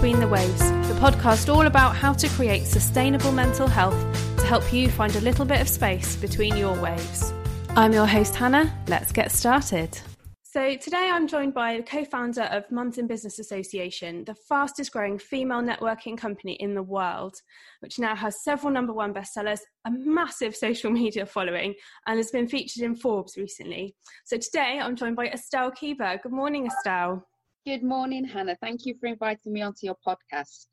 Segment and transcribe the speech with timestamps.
[0.00, 4.00] Between the Waves, the podcast all about how to create sustainable mental health
[4.38, 7.34] to help you find a little bit of space between your waves.
[7.76, 8.74] I'm your host, Hannah.
[8.88, 10.00] Let's get started.
[10.42, 14.90] So, today I'm joined by the co founder of Mums in Business Association, the fastest
[14.90, 17.36] growing female networking company in the world,
[17.80, 21.74] which now has several number one bestsellers, a massive social media following,
[22.06, 23.94] and has been featured in Forbes recently.
[24.24, 26.22] So, today I'm joined by Estelle Keeber.
[26.22, 27.26] Good morning, Estelle.
[27.66, 28.56] Good morning, Hannah.
[28.62, 30.66] Thank you for inviting me onto your podcast.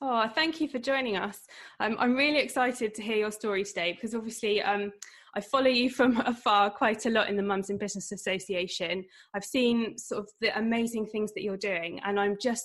[0.00, 1.40] Oh, thank you for joining us.
[1.80, 4.90] Um, I'm really excited to hear your story today because obviously um,
[5.34, 9.04] I follow you from afar quite a lot in the Mums in Business Association.
[9.34, 12.64] I've seen sort of the amazing things that you're doing, and I'm just,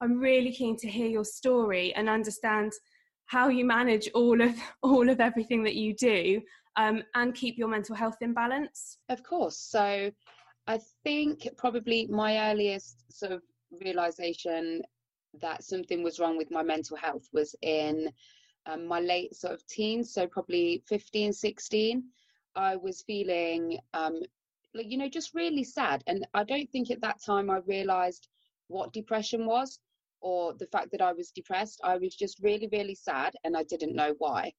[0.00, 2.72] I'm really keen to hear your story and understand
[3.26, 6.42] how you manage all of all of everything that you do
[6.74, 8.98] um, and keep your mental health in balance.
[9.08, 9.58] Of course.
[9.58, 10.10] So
[10.66, 13.42] I think probably my earliest sort of
[13.80, 14.82] realization
[15.40, 18.12] that something was wrong with my mental health was in
[18.66, 22.04] um, my late sort of teens, so probably 15, 16.
[22.54, 24.20] I was feeling um,
[24.74, 26.04] like, you know, just really sad.
[26.06, 28.28] And I don't think at that time I realized
[28.68, 29.80] what depression was
[30.20, 31.80] or the fact that I was depressed.
[31.82, 34.52] I was just really, really sad and I didn't know why.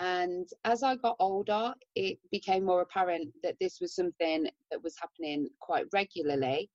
[0.00, 4.94] And as I got older, it became more apparent that this was something that was
[5.00, 6.70] happening quite regularly,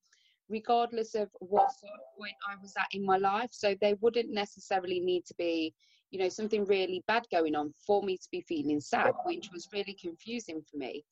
[0.48, 3.50] regardless of what sort of point I was at in my life.
[3.52, 5.72] So there wouldn't necessarily need to be,
[6.10, 9.68] you know, something really bad going on for me to be feeling sad, which was
[9.72, 11.04] really confusing for me.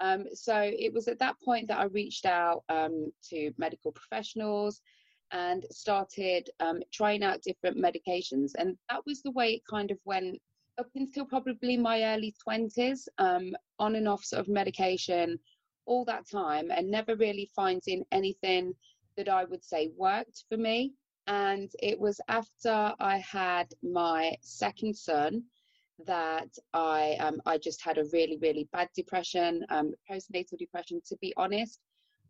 [0.00, 4.80] Um, so it was at that point that I reached out um, to medical professionals
[5.32, 8.52] and started um, trying out different medications.
[8.56, 10.38] And that was the way it kind of went
[10.78, 15.38] up until probably my early 20s, um, on and off sort of medication
[15.86, 18.74] all that time and never really finding anything
[19.16, 20.92] that I would say worked for me.
[21.26, 25.42] And it was after I had my second son
[26.06, 31.00] that I um, I just had a really really bad depression, um, postnatal depression.
[31.06, 31.80] To be honest,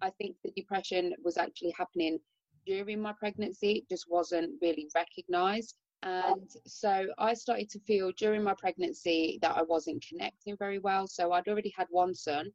[0.01, 2.19] I think the depression was actually happening
[2.67, 3.72] during my pregnancy.
[3.72, 5.77] It just wasn't really recognised.
[6.03, 11.06] And so I started to feel during my pregnancy that I wasn't connecting very well.
[11.06, 12.50] So I'd already had one son,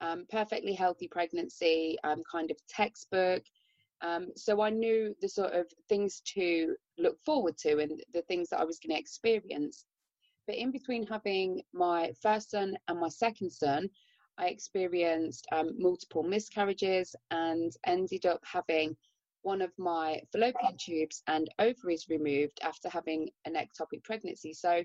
[0.00, 3.42] um, perfectly healthy pregnancy, um, kind of textbook.
[4.00, 8.48] Um, so I knew the sort of things to look forward to and the things
[8.48, 9.84] that I was going to experience.
[10.46, 13.88] But in between having my first son and my second son,
[14.38, 18.96] I experienced um, multiple miscarriages and ended up having
[19.42, 24.52] one of my fallopian tubes and ovaries removed after having an ectopic pregnancy.
[24.52, 24.82] So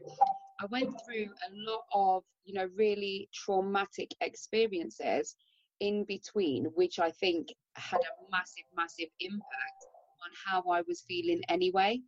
[0.60, 5.36] I went through a lot of, you know, really traumatic experiences
[5.80, 9.86] in between, which I think had a massive, massive impact
[10.24, 12.02] on how I was feeling anyway.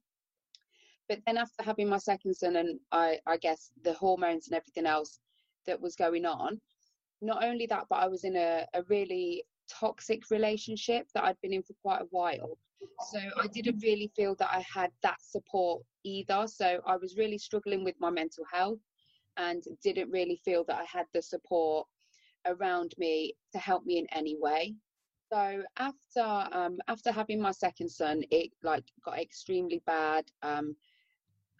[1.08, 4.86] But then after having my second son and I, I guess the hormones and everything
[4.86, 5.20] else
[5.66, 6.60] that was going on,
[7.22, 11.54] not only that, but I was in a, a really toxic relationship that I'd been
[11.54, 12.58] in for quite a while.
[13.12, 16.48] So I didn't really feel that I had that support either.
[16.48, 18.80] So I was really struggling with my mental health
[19.38, 21.88] and didn't really feel that I had the support
[22.46, 24.76] around me to help me in any way.
[25.32, 30.26] So after um, after having my second son, it like got extremely bad.
[30.42, 30.76] Um,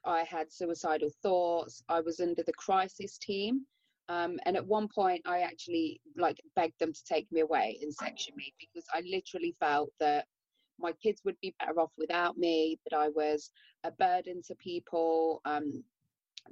[0.06, 1.84] I had suicidal thoughts.
[1.90, 3.66] I was under the crisis team.
[4.10, 7.94] Um, and at one point, I actually like begged them to take me away and
[7.94, 10.26] section me because I literally felt that
[10.80, 13.52] my kids would be better off without me, that I was
[13.84, 15.84] a burden to people, um,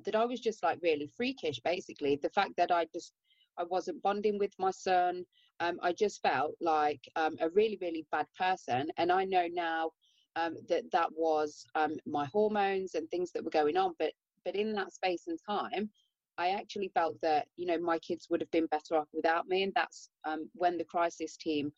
[0.05, 2.19] that I was just like really freakish, basically.
[2.21, 3.13] The fact that I just
[3.57, 5.25] I wasn't bonding with my son,
[5.59, 9.91] um, I just felt like um, a really really bad person, and I know now
[10.35, 13.93] um, that that was um, my hormones and things that were going on.
[13.97, 14.11] But
[14.45, 15.89] but in that space and time,
[16.37, 19.63] I actually felt that you know my kids would have been better off without me,
[19.63, 21.71] and that's um, when the crisis team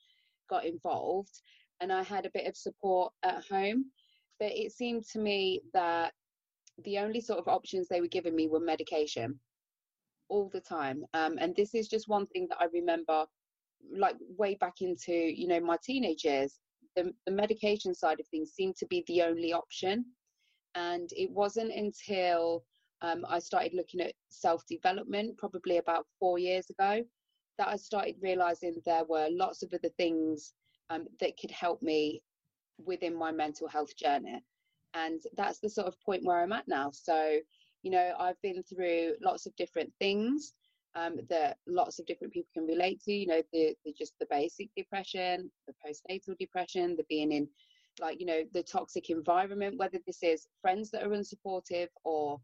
[0.50, 1.42] got involved,
[1.80, 3.86] and I had a bit of support at home.
[4.40, 6.14] But it seemed to me that
[6.86, 9.40] the only sort of options they were giving me were medication
[10.30, 13.26] all the time, um, and this is just one thing that I remember,
[13.96, 16.60] like way back into you know my teenage years.
[16.96, 20.06] The, the medication side of things seemed to be the only option,
[20.76, 22.64] and it wasn't until
[23.02, 27.04] um, I started looking at self development probably about four years ago
[27.58, 30.54] that I started realizing there were lots of other things
[30.90, 32.22] um, that could help me
[32.86, 34.42] within my mental health journey.
[34.94, 36.90] And that's the sort of point where I'm at now.
[36.92, 37.38] So,
[37.84, 40.54] you know, I've been through lots of different things
[40.96, 43.14] um, that lots of different people can relate to.
[43.14, 47.48] You know, the, the just the basic depression, the postnatal depression, the being in
[48.00, 52.40] like you know the toxic environment whether this is friends that are unsupportive or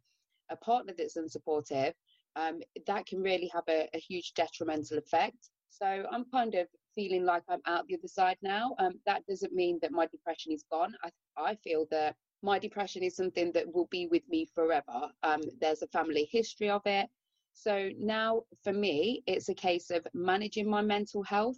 [0.50, 1.94] a partner that's unsupportive
[2.36, 5.50] um, that can really have a, a, huge detrimental effect.
[5.70, 8.76] So i'm kind of feeling like i'm out the other side now.
[8.80, 10.96] Um, that doesn't mean that my depression is gone.
[11.04, 15.10] I, I feel that my depression is something that will be with me forever.
[15.24, 17.10] Um, there's a family history of it.
[17.54, 21.58] So now for me it's a case of managing my mental health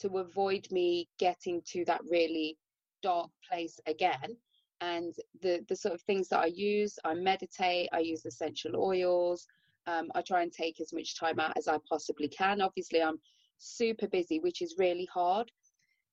[0.00, 2.56] to avoid me getting to that really
[3.02, 4.36] dark place again
[4.80, 9.46] and the the sort of things that i use i meditate i use essential oils
[9.86, 12.60] um, i try and take as much time out as i possibly can.
[12.60, 13.18] Obviously i'm
[13.58, 15.50] super busy which is really hard.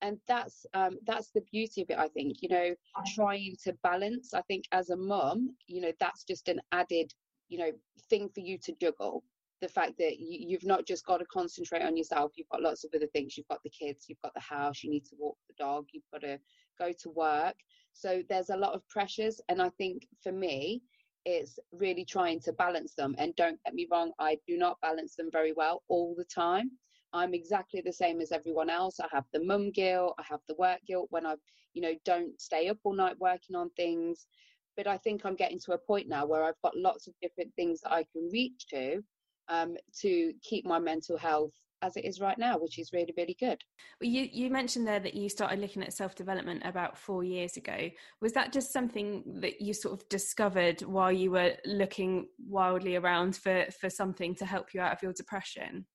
[0.02, 2.76] And that's um, that's the beauty of it i think you know
[3.16, 4.34] trying to balance.
[4.34, 7.14] I think as a mum you know that's just an added
[7.50, 7.72] you know
[8.10, 9.24] thing for you to juggle
[9.62, 12.84] the fact that you, you've not just got to concentrate on yourself you've got lots
[12.84, 13.38] of other things.
[13.38, 16.04] You've got the kids you've got the house you need to walk the dog you've
[16.12, 16.40] got to
[16.80, 17.56] go to work.
[17.94, 20.82] So there's a lot of pressures and i think for me
[21.26, 23.14] it's really trying to balance them.
[23.18, 26.72] And don't get me wrong i do not balance them very well all the time.
[27.14, 29.00] I'm exactly the same as everyone else.
[29.00, 31.36] I have the mum guilt i have the work guilt when i
[31.74, 34.28] you know don't stay up all night working on things.
[34.76, 37.52] But i think i'm getting to a point now where i've got lots of different
[37.56, 39.04] things that i can reach to
[39.50, 43.36] um, to keep my mental health as it is right now, which is really, really
[43.40, 43.62] good.
[44.02, 47.58] Well, you, you mentioned there that you started looking at self development about four years
[47.58, 47.90] ago.
[48.22, 53.36] Was that just something that you sort of discovered while you were looking wildly around
[53.36, 55.86] for, for something to help you out of your depression?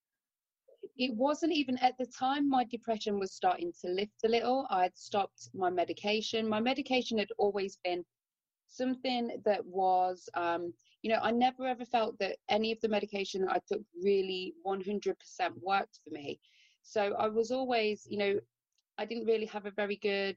[0.96, 4.66] It wasn't even at the time my depression was starting to lift a little.
[4.70, 6.48] I'd stopped my medication.
[6.48, 8.04] My medication had always been
[8.68, 10.72] something that was um,
[11.02, 14.54] you know, I never ever felt that any of the medication that I took really
[14.66, 15.14] 100%
[15.60, 16.38] worked for me.
[16.82, 18.40] So I was always, you know,
[18.98, 20.36] I didn't really have a very good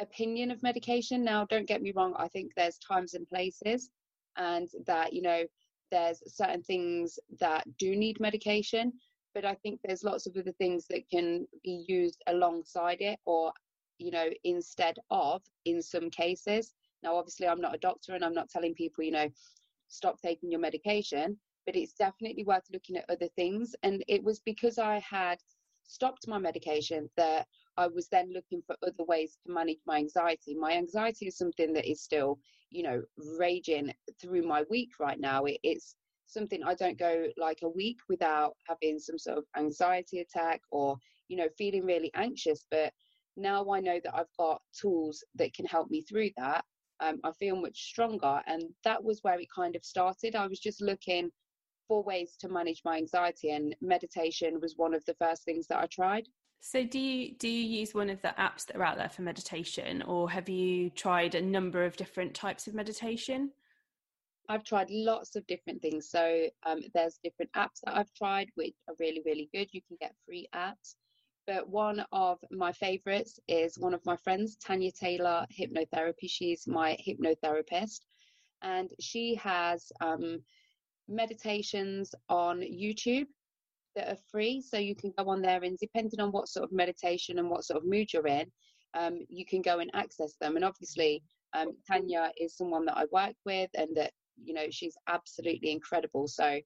[0.00, 1.24] opinion of medication.
[1.24, 3.90] Now, don't get me wrong, I think there's times and places,
[4.36, 5.44] and that, you know,
[5.90, 8.92] there's certain things that do need medication,
[9.34, 13.52] but I think there's lots of other things that can be used alongside it or,
[13.98, 16.72] you know, instead of in some cases.
[17.02, 19.28] Now, obviously, I'm not a doctor and I'm not telling people, you know,
[19.92, 23.74] stop taking your medication, but it's definitely worth looking at other things.
[23.82, 25.38] And it was because I had
[25.84, 27.46] stopped my medication that
[27.76, 30.54] I was then looking for other ways to manage my anxiety.
[30.54, 32.38] My anxiety is something that is still,
[32.70, 33.02] you know,
[33.38, 35.44] raging through my week right now.
[35.44, 35.94] It, it's
[36.26, 40.96] something I don't go like a week without having some sort of anxiety attack or,
[41.28, 42.66] you know, feeling really anxious.
[42.70, 42.92] But
[43.36, 46.64] now I know that I've got tools that can help me through that
[47.02, 48.40] um, I feel much stronger.
[48.46, 50.34] And that was where it kind of started.
[50.34, 51.30] I was just looking
[51.88, 55.78] for ways to manage my anxiety, and meditation was one of the first things that
[55.78, 56.28] I tried.
[56.64, 59.22] So do you do you use one of the apps that are out there for
[59.22, 63.50] meditation or have you tried a number of different types of meditation?
[64.48, 66.08] I've tried lots of different things.
[66.08, 69.70] So um, there's different apps that I've tried which are really really good.
[69.72, 70.94] You can get free apps
[71.46, 76.28] but one of my favorites is one of my friends, Tanya Taylor Hypnotherapy.
[76.28, 78.00] She's my hypnotherapist,
[78.62, 80.40] and she has um,
[81.08, 83.26] meditations on YouTube
[83.96, 84.62] that are free.
[84.62, 87.64] So you can go on there, and depending on what sort of meditation and what
[87.64, 88.46] sort of mood you're in,
[88.94, 90.56] um, you can go and access them.
[90.56, 91.22] And obviously,
[91.54, 96.28] um, Tanya is someone that I work with, and that you know she's absolutely incredible.
[96.28, 96.60] So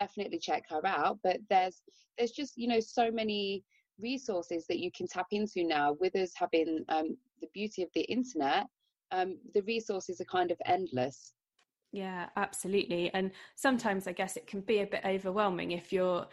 [0.00, 1.18] definitely check her out.
[1.22, 1.80] But there's
[2.18, 3.62] there's just you know so many
[4.00, 8.02] resources that you can tap into now with us having um, the beauty of the
[8.02, 8.66] internet
[9.12, 11.34] um, the resources are kind of endless.
[11.92, 13.12] Yeah absolutely.
[13.14, 16.26] And sometimes i guess it can be a bit overwhelming if you're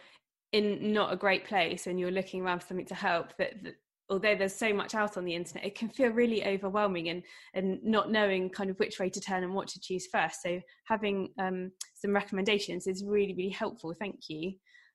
[0.52, 3.74] in not a great place and you're looking around for something to help that, that
[4.08, 7.22] although there's so much out on the internet it can feel really overwhelming and
[7.54, 10.42] and not knowing kind of which way to turn and what to choose first.
[10.42, 13.94] So having um, some recommendations is really really helpful.
[13.98, 14.54] Thank you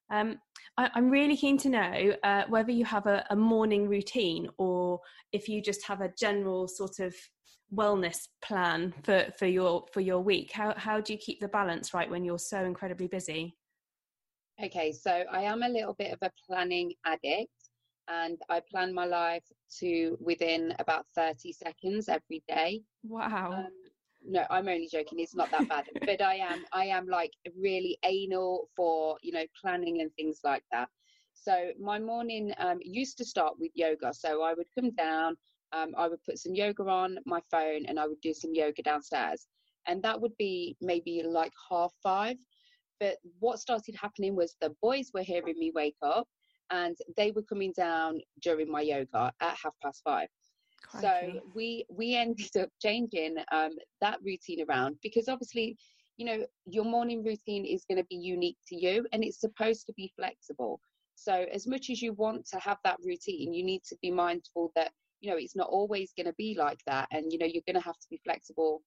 [0.10, 0.40] um,
[0.78, 5.00] I, am really keen to know uh, whether you have a, a, morning routine or
[5.32, 7.14] if you just have a general sort of
[7.74, 10.52] wellness plan for, for your for your week.
[10.52, 13.56] How how do you keep the balance right when you're so incredibly busy?
[14.64, 17.52] Okay, so I am a little bit of a planning addict
[18.10, 19.44] and I plan my life
[19.80, 22.82] to within about 30 seconds every day.
[23.04, 23.54] Wow.
[23.54, 23.68] Um,
[24.30, 25.86] no i'm only joking it's not that bad.
[26.06, 30.64] But i am i am like really anal for you know planning and things like
[30.72, 30.88] that.
[31.34, 34.14] So my morning um, used to start with yoga.
[34.14, 35.36] So i would come down
[35.74, 38.82] um, i would put some yoga on my phone and i would do some yoga
[38.84, 39.48] downstairs.
[39.88, 42.38] And that would be maybe like half five.
[43.00, 46.28] But what started happening was the boys were hearing me wake up
[46.70, 50.28] and they were coming down during my yoga at half past five
[50.82, 51.08] Crikey.
[51.08, 53.72] So we we ended up changing um,
[54.02, 55.78] that routine around because obviously,
[56.18, 59.86] you know, your morning routine is going to be unique to you and it's supposed
[59.88, 60.80] to be flexible.
[61.16, 64.72] So as much as you want to have that routine, you need to be mindful
[64.76, 67.64] that you know it's not always going to be like that, and you know you're
[67.66, 68.82] going to have to be flexible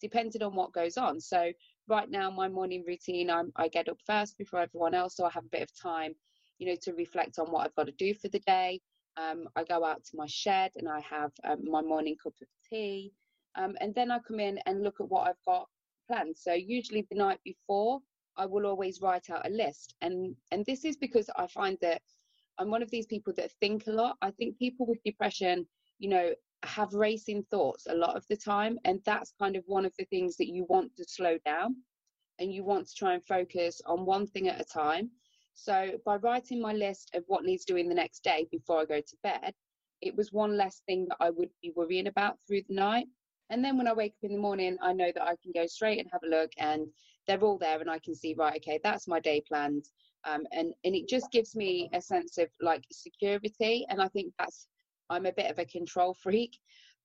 [0.00, 1.20] depending on what goes on.
[1.20, 1.52] So
[1.88, 5.30] right now, my morning routine, I'm, I get up first before everyone else, so I
[5.30, 6.14] have a bit of time,
[6.58, 8.80] you know, to reflect on what I've got to do for the day.
[9.18, 12.48] Um, I go out to my shed and I have um, my morning cup of
[12.70, 13.12] tea.
[13.56, 15.66] Um, and then I come in and look at what I've got
[16.06, 16.36] planned.
[16.36, 18.00] So usually the night before,
[18.36, 19.94] I will always write out a list.
[20.00, 22.02] And and this is because I find that
[22.58, 24.16] I'm one of these people that think a lot.
[24.22, 25.66] I think people with depression,
[25.98, 26.34] you know,
[26.64, 28.78] have racing thoughts a lot of the time.
[28.84, 31.76] And that's kind of one of the things that you want to slow down
[32.38, 35.10] and you want to try and focus on one thing at a time.
[35.60, 39.00] So by writing my list of what needs doing the next day before I go
[39.00, 39.52] to bed,
[40.00, 43.08] it was one less thing that I would be worrying about through the night.
[43.50, 45.66] And then when I wake up in the morning, I know that I can go
[45.66, 46.86] straight and have a look and
[47.26, 49.86] they're all there and I can see, right, okay, that's my day planned.
[50.24, 53.84] Um, and, and it just gives me a sense of like security.
[53.88, 54.68] And I think that's,
[55.10, 56.56] I'm a bit of a control freak,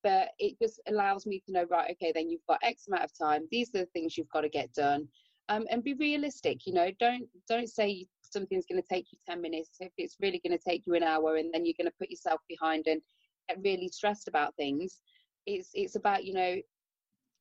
[0.04, 3.18] but it just allows me to know, right, okay, then you've got X amount of
[3.18, 3.48] time.
[3.50, 5.08] These are the things you've got to get done.
[5.50, 9.42] Um, and be realistic, you know, don't, don't say something's going to take you 10
[9.42, 11.98] minutes if it's really going to take you an hour and then you're going to
[12.00, 13.02] put yourself behind and
[13.48, 15.00] get really stressed about things
[15.46, 16.58] it's it's about you know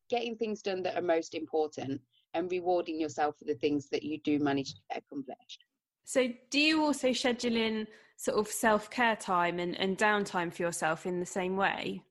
[0.08, 2.00] getting things done that are most important
[2.34, 5.64] and rewarding yourself for the things that you do manage to get accomplished.
[6.04, 11.06] So do you also schedule in sort of self-care time and, and downtime for yourself
[11.06, 12.02] in the same way?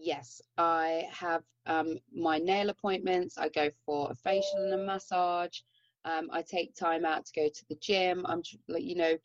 [0.00, 5.58] Yes i have um, my nail appointments i go for a facial and a massage
[6.08, 8.24] um, I take time out to go to the gym.
[8.26, 9.18] I'm, you know,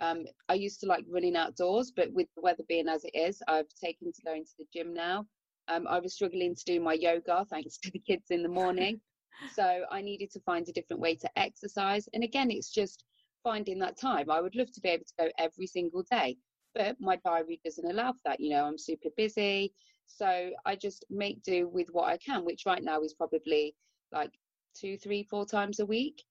[0.00, 3.42] um, I used to like running outdoors, but with the weather being as it is,
[3.46, 5.26] I've taken to going to the gym now.
[5.68, 9.00] Um, I was struggling to do my yoga thanks to the kids in the morning.
[9.54, 12.08] so I needed to find a different way to exercise.
[12.14, 13.04] And again, it's just
[13.44, 14.30] finding that time.
[14.30, 16.38] I would love to be able to go every single day,
[16.74, 18.40] but my diary doesn't allow for that.
[18.40, 19.74] You know, I'm super busy.
[20.06, 23.74] So I just make do with what I can, which right now is probably
[24.10, 24.32] like
[24.74, 26.24] two, three, four times a week.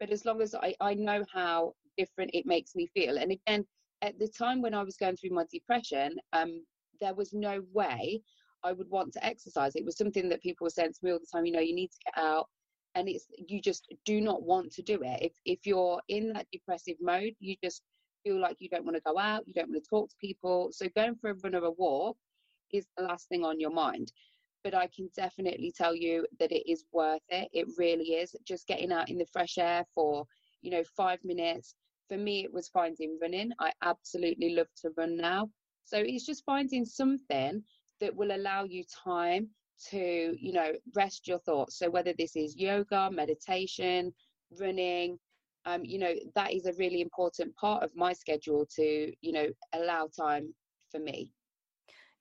[0.00, 3.18] But as long as I, I know how different it makes me feel.
[3.18, 3.64] And again,
[4.02, 6.64] at the time when I was going through my depression, um,
[7.00, 8.20] there was no way
[8.62, 9.74] I would want to exercise.
[9.74, 11.74] It was something that people were saying to me all the time, you know, you
[11.74, 12.46] need to get out.
[12.94, 15.22] And it's you just do not want to do it.
[15.22, 17.82] If if you're in that depressive mode, you just
[18.24, 20.70] feel like you don't want to go out, you don't want to talk to people.
[20.72, 22.16] So going for a run or a walk
[22.72, 24.12] is the last thing on your mind
[24.66, 27.48] but I can definitely tell you that it is worth it.
[27.52, 28.34] It really is.
[28.44, 30.26] Just getting out in the fresh air for,
[30.60, 31.76] you know, five minutes.
[32.08, 33.52] For me, it was finding running.
[33.60, 35.50] I absolutely love to run now.
[35.84, 37.62] So it's just finding something
[38.00, 39.50] that will allow you time
[39.90, 41.78] to, you know, rest your thoughts.
[41.78, 44.12] So whether this is yoga, meditation,
[44.60, 45.16] running,
[45.64, 49.46] um, you know, that is a really important part of my schedule to, you know,
[49.72, 50.52] allow time
[50.90, 51.30] for me.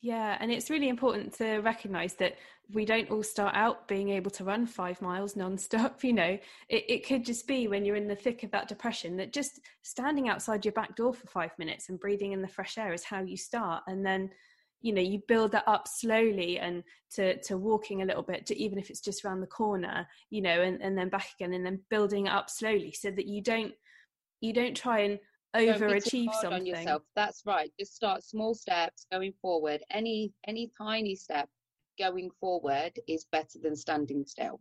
[0.05, 2.35] Yeah, and it's really important to recognize that
[2.71, 5.95] we don't all start out being able to run five miles nonstop.
[6.03, 6.37] You know,
[6.69, 9.61] it, it could just be when you're in the thick of that depression that just
[9.81, 13.03] standing outside your back door for five minutes and breathing in the fresh air is
[13.03, 13.81] how you start.
[13.87, 14.29] And then,
[14.79, 16.83] you know, you build that up slowly and
[17.15, 20.43] to, to walking a little bit to even if it's just around the corner, you
[20.43, 23.73] know, and, and then back again and then building up slowly so that you don't
[24.41, 25.19] you don't try and
[25.55, 26.75] overachieve something.
[27.15, 27.71] that's right.
[27.79, 29.81] Just start small steps going forward.
[29.91, 31.49] Any any tiny step
[31.97, 34.59] going forward is better than standing still.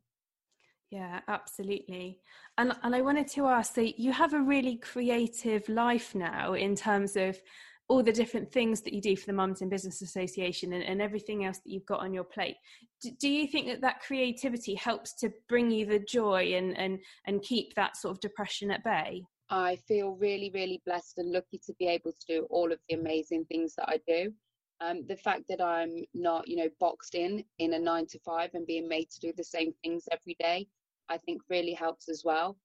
[0.90, 2.20] Yeah absolutely.
[2.58, 6.74] And and i wanted to ask that you have a really creative life now in
[6.76, 7.40] terms of
[7.88, 11.02] all the different things that you do for the Mums in Business Association and, and
[11.02, 12.56] everything else that you've got on your plate.
[13.02, 16.98] Do, do, you think that that creativity helps to bring you the joy and, and,
[17.26, 19.22] and keep that sort of depression at bay?
[19.50, 22.94] I feel really, really blessed and lucky to be able to do all of the
[22.94, 24.32] amazing things that I do.
[24.80, 28.50] Um, the fact that I'm not, you know, boxed in in a nine to five
[28.54, 30.66] and being made to do the same things every day,
[31.08, 32.56] I think really helps as well.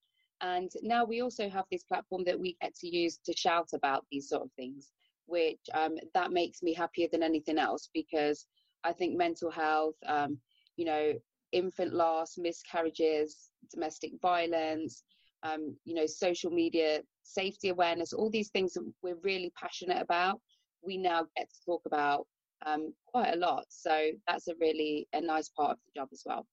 [0.41, 4.05] And now we also have this platform that we get to use to shout about
[4.09, 4.91] these sort of things,
[5.25, 8.45] which um, that makes me happier than anything else because
[8.83, 10.39] I think mental health, um,
[10.77, 11.13] you know,
[11.51, 15.03] infant loss, miscarriages, domestic violence,
[15.43, 20.39] um, you know, social media, safety awareness, all these things that we're really passionate about,
[20.81, 22.25] we now get to talk about
[22.65, 23.65] um, quite a lot.
[23.69, 26.46] So that's a really a nice part of the job as well.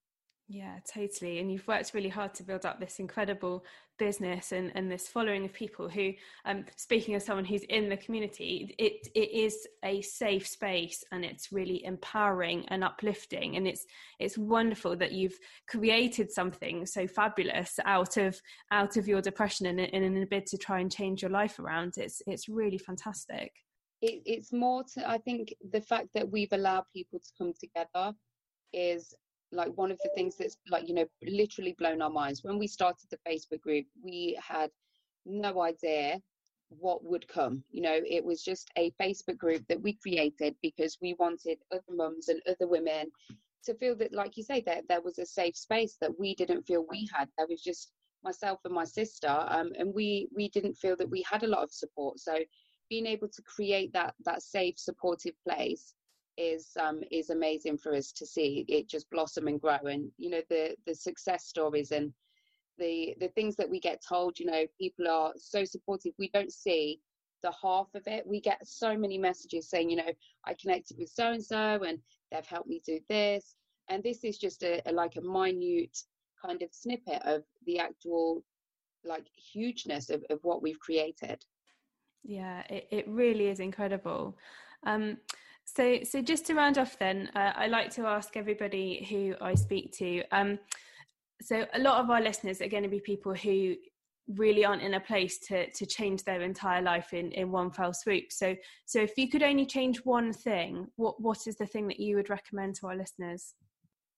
[0.49, 1.39] Yeah, totally.
[1.39, 3.65] And you've worked really hard to build up this incredible
[3.99, 6.13] business and, and this following of people who,
[6.45, 11.25] um, speaking as someone who's in the community, it it is a safe space and
[11.25, 13.57] it's really empowering and uplifting.
[13.57, 13.85] And it's
[14.19, 15.37] it's wonderful that you've
[15.67, 18.39] created something so fabulous out of
[18.71, 21.95] out of your depression and, in a bid to try and change your life around.
[21.97, 23.51] It's it's really fantastic.
[24.01, 28.13] It, it's more to I think the fact that we've allowed people to come together
[28.71, 29.13] is
[29.51, 32.43] like one of the things that's like you know literally blown our minds.
[32.43, 34.69] When we started the facebook group we had
[35.25, 36.19] no idea
[36.69, 37.63] what would come.
[37.71, 41.81] You know it was just a facebook group that we created because we wanted other
[41.89, 43.11] mums and other women
[43.65, 46.63] to feel that like you say that there was a safe space that we didn't
[46.63, 47.29] feel we had.
[47.37, 47.91] There was just
[48.23, 51.63] myself and my sister um, and we we didn't feel that we had a lot
[51.63, 52.19] of support.
[52.19, 52.37] So
[52.89, 55.93] being able to create that that safe supportive place
[56.37, 59.79] is um, is amazing for us to see it just blossom and grow.
[59.85, 62.13] And you know the the success stories and
[62.77, 64.39] the the things that we get told.
[64.39, 66.13] You know, people are so supportive.
[66.17, 67.01] We don't see
[67.43, 68.25] the half of it.
[68.25, 70.11] We get so many messages saying, you know,
[70.45, 71.99] I connected with so and so, and
[72.31, 73.55] they've helped me do this.
[73.89, 75.97] And this is just a, a like a minute
[76.43, 78.43] kind of snippet of the actual
[79.05, 81.43] like hugeness of, of what we've created.
[82.23, 84.37] Yeah, it, it really is incredible.
[84.85, 85.17] Um,
[85.67, 89.53] so, so just to round off, then uh, I like to ask everybody who I
[89.53, 90.23] speak to.
[90.31, 90.59] Um,
[91.41, 93.75] so, a lot of our listeners are going to be people who
[94.35, 97.93] really aren't in a place to to change their entire life in in one fell
[97.93, 98.31] swoop.
[98.31, 98.55] So,
[98.85, 102.15] so if you could only change one thing, what what is the thing that you
[102.15, 103.53] would recommend to our listeners?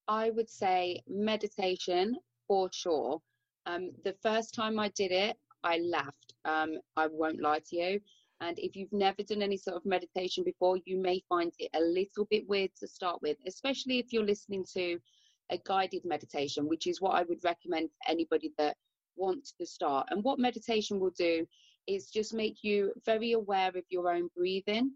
[0.08, 2.16] I would say meditation
[2.48, 3.22] for sure.
[3.66, 6.34] Um, the first time I did it, I laughed.
[6.46, 8.00] Um, I won't lie to you.
[8.42, 11.82] And if you've never done any sort of meditation before, you may find it a
[11.82, 14.98] little bit weird to start with, especially if you're listening to
[15.50, 18.78] a guided meditation, which is what I would recommend for anybody that
[19.18, 20.08] wants to start.
[20.10, 21.46] And what meditation will do
[21.88, 24.92] is just make you very aware of your own breathing.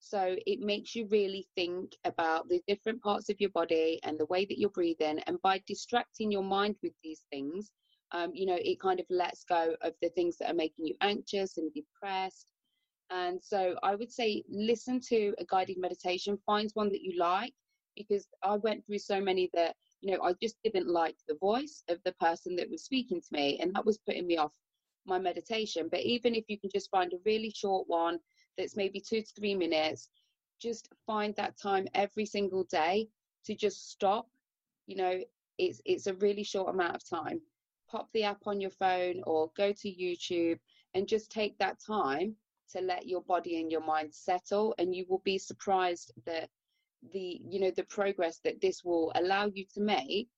[0.00, 4.26] So it makes you really think about the different parts of your body and the
[4.26, 5.20] way that you're breathing.
[5.26, 7.70] And by distracting your mind with these things,
[8.12, 10.94] um, you know, it kind of lets go of the things that are making you
[11.00, 12.46] anxious and depressed
[13.10, 17.54] and so I would say listen to a guided meditation, find one that you like,
[17.96, 21.82] because I went through so many that, you know, I just didn't like the voice
[21.88, 24.52] of the person that was speaking to me, and that was putting me off
[25.06, 25.88] my meditation.
[25.90, 28.18] But even if you can just find a really short one
[28.56, 30.10] that's maybe two to three minutes,
[30.60, 33.08] just find that time every single day
[33.46, 34.28] to just stop.
[34.86, 35.20] You know,
[35.56, 37.40] it's it's a really short amount of time.
[37.90, 40.58] Pop the app on your phone or go to YouTube
[40.94, 42.36] and just take that time
[42.72, 46.48] to let your body and your mind settle and you will be surprised that
[47.12, 50.28] the you know the progress that this will allow you to make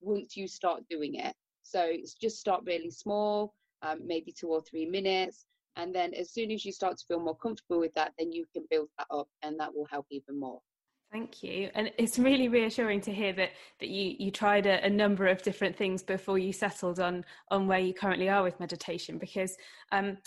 [0.00, 4.86] once you start doing it so just start really small um, maybe two or three
[4.86, 5.46] minutes
[5.76, 8.44] and then as soon as you start to feel more comfortable with that then you
[8.52, 10.60] can build that up and that will help even more
[11.10, 14.90] Thank you, and it's really reassuring to hear that that you you tried a, a,
[14.90, 19.16] number of different things before you settled on on where you currently are with meditation.
[19.16, 19.56] Because
[19.90, 20.18] um,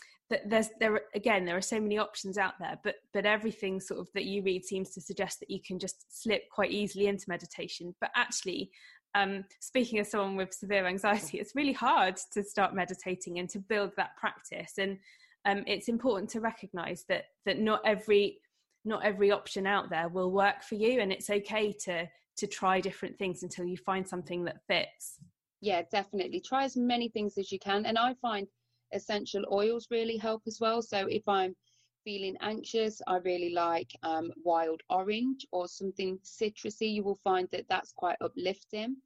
[0.45, 4.07] there's there again there are so many options out there but but everything sort of
[4.13, 7.93] that you read seems to suggest that you can just slip quite easily into meditation.
[7.99, 8.71] But actually
[9.13, 13.59] um, speaking as someone with severe anxiety it's really hard to start meditating and to
[13.59, 14.73] build that practice.
[14.77, 14.97] And
[15.45, 18.39] um, it's important to recognize that that not every
[18.85, 22.79] not every option out there will work for you and it's okay to to try
[22.79, 25.17] different things until you find something that fits.
[25.61, 26.39] Yeah definitely.
[26.39, 27.85] Try as many things as you can.
[27.85, 28.47] And i find
[28.93, 30.81] essential oils really help as well.
[30.81, 31.55] So if I'm
[32.03, 36.93] feeling anxious, I really like um, wild orange or something citrusy.
[36.93, 38.97] You will find that that's quite uplifting.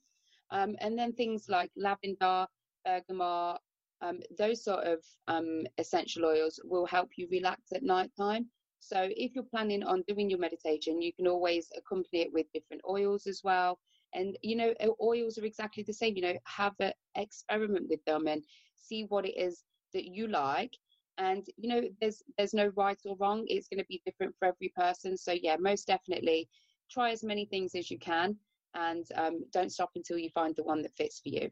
[0.51, 2.47] Um, and then things like lavender,
[2.85, 3.59] bergamot,
[4.01, 8.47] um, those sort of um, essential oils will help you relax at night time.
[8.79, 12.83] So if you're planning on doing your meditation, you can always accompany it with different
[12.87, 13.79] oils as well.
[14.13, 16.15] And you know, oils are exactly the same.
[16.15, 18.43] You know, have an experiment with them and
[18.75, 19.63] see what it is
[19.95, 20.71] that you like.
[21.17, 23.45] And you know there's there's no right or wrong.
[23.47, 25.17] It's going to be different for every person.
[25.17, 26.47] So yeah most definitely
[26.91, 28.35] try as many things as you can
[28.75, 31.49] and um, don't stop until you find the one that fits for you.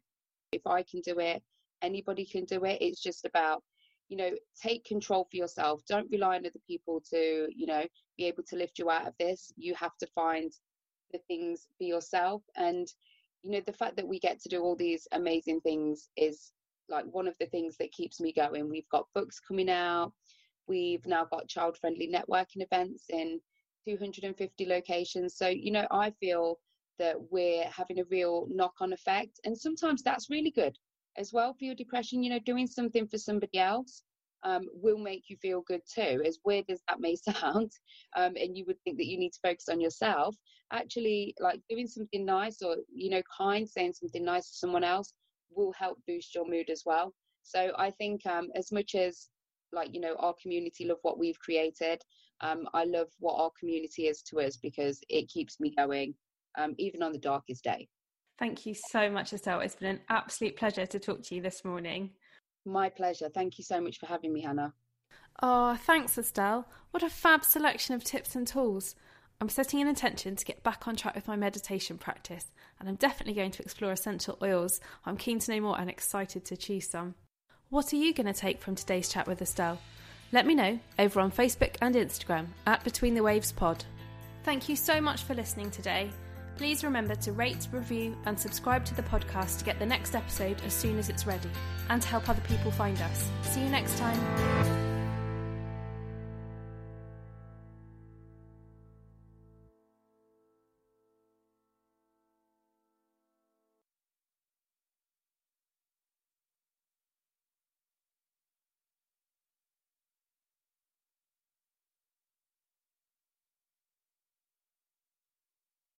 [0.52, 1.42] If i can do it
[1.84, 2.82] anybody can do it.
[2.82, 3.62] It's just about
[4.10, 5.82] you know take control for yourself.
[5.88, 7.84] Don't rely on other people to you know
[8.18, 9.54] be able to lift you out of this.
[9.58, 10.52] You have to find
[11.12, 12.42] the things for yourself.
[12.56, 12.88] And
[13.44, 16.52] you know the fact that we get to do all these amazing things is
[16.90, 18.70] like one of the things that keeps me going.
[18.70, 20.14] We've got books coming out.
[20.68, 23.40] We've now got child friendly networking events in
[23.88, 25.36] 250 locations.
[25.36, 26.60] So, you know, I feel
[27.00, 29.40] that we're having a real knock on effect.
[29.44, 30.78] And sometimes that's really good
[31.18, 32.24] as well for your depression.
[32.24, 34.04] You know, doing something for somebody else
[34.44, 36.22] um, will make you feel good too.
[36.26, 37.72] As weird as that may sound,
[38.16, 40.36] um, and you would think that you need to focus on yourself,
[40.72, 45.14] actually, like doing something nice or, you know, kind, saying something nice to someone else
[45.56, 47.14] will help boost your mood as well.
[47.44, 49.30] So I think um, as much as
[49.72, 52.00] like you know our community love what we've created
[52.42, 56.14] um, i love what our community is to us because it keeps me going
[56.58, 57.88] um, even on the darkest day.
[58.40, 59.62] Thank you so much estelle.
[59.62, 62.12] It's been an absolute pleasure to talk to you this morning.
[62.66, 63.30] My pleasure.
[63.30, 64.74] Thank you so much for having me hannah.
[65.42, 66.68] Oh thanks estelle.
[66.92, 68.96] What a fab selection of tips and tools
[69.44, 72.46] I'm setting an intention to get back on track with my meditation practice,
[72.80, 74.80] and I'm definitely going to explore essential oils.
[75.06, 77.16] I'm keen to know more and excited to choose some.
[77.68, 79.82] What are you going to take from today's chat with Estelle?
[80.32, 83.84] Let me know over on Facebook and Instagram at Between the Waves Pod.
[84.46, 86.10] Thank you so much for listening today.
[86.56, 90.62] Please remember to rate, review, and subscribe to the podcast to get the next episode
[90.66, 91.50] as soon as it's ready
[91.90, 93.30] and to help other people find us.
[93.42, 94.83] See you next time.